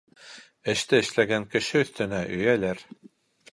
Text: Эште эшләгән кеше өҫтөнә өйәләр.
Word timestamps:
Эште 0.73 0.97
эшләгән 1.01 1.45
кеше 1.53 1.83
өҫтөнә 1.85 2.25
өйәләр. 2.39 2.85